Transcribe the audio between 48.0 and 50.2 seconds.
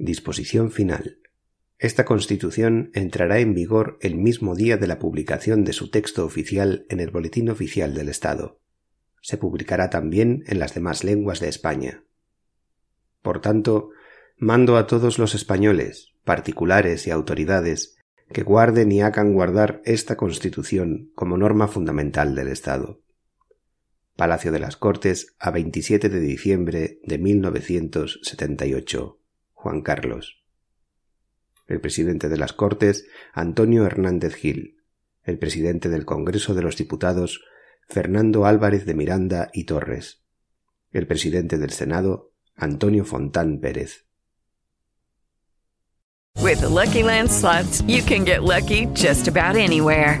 can get lucky just about anywhere.